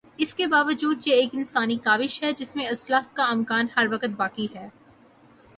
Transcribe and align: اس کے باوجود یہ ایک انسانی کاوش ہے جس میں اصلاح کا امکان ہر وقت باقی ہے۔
اس 0.17 0.33
کے 0.35 0.47
باوجود 0.47 1.07
یہ 1.07 1.13
ایک 1.13 1.29
انسانی 1.33 1.75
کاوش 1.77 2.23
ہے 2.23 2.31
جس 2.33 2.55
میں 2.55 2.67
اصلاح 2.67 3.13
کا 3.13 3.23
امکان 3.23 3.67
ہر 3.77 3.87
وقت 3.91 4.09
باقی 4.17 4.47
ہے۔ 4.55 4.67